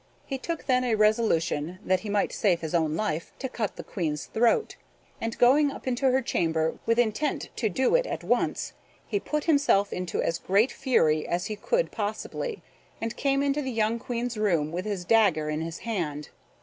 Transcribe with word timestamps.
He 0.25 0.39
took 0.39 0.63
then 0.65 0.83
a 0.83 0.95
resolution, 0.95 1.77
that 1.85 1.99
he 1.99 2.09
might 2.09 2.31
save 2.33 2.61
his 2.61 2.73
own 2.73 2.95
life, 2.95 3.31
to 3.37 3.47
cut 3.47 3.75
the 3.75 3.83
Queen's 3.83 4.25
throat; 4.25 4.75
and 5.21 5.37
going 5.37 5.69
up 5.69 5.85
into 5.85 6.07
her 6.09 6.23
chamber, 6.23 6.79
with 6.87 6.97
intent 6.97 7.49
to 7.57 7.69
do 7.69 7.93
it 7.93 8.07
at 8.07 8.23
once, 8.23 8.73
he 9.05 9.19
put 9.19 9.43
himself 9.43 9.93
into 9.93 10.19
as 10.19 10.39
great 10.39 10.71
fury 10.71 11.27
as 11.27 11.45
he 11.45 11.55
could 11.55 11.91
possibly, 11.91 12.63
and 12.99 13.15
came 13.15 13.43
into 13.43 13.61
the 13.61 13.69
young 13.71 13.99
Queen's 13.99 14.37
room 14.37 14.71
with 14.71 14.85
his 14.85 15.05
dagger 15.05 15.51
in 15.51 15.61
his 15.61 15.77
hand. 15.85 16.29